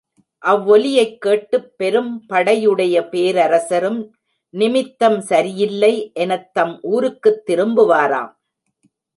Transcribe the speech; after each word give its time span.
அவ்வொலியைக் 0.37 1.21
கேட்டுப் 1.21 1.77
பெரும் 1.77 2.25
படையு 2.29 2.71
டைய 2.73 3.09
பேரரசரும், 3.09 4.15
நிமித்தம் 4.49 5.21
சரியில்லை 5.21 6.11
எனத் 6.13 6.53
தம் 6.53 6.79
ஊருக்குத் 6.81 7.49
திரும்புவராம். 7.49 8.31